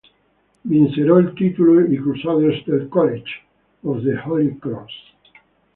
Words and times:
Vinsero 0.65 1.19
il 1.19 1.33
titolo 1.33 1.79
i 1.81 1.95
Crusaders 1.95 2.65
del 2.65 2.87
College 2.87 3.43
of 3.81 4.01
the 4.01 4.19
Holy 4.25 4.57
Cross. 4.57 4.95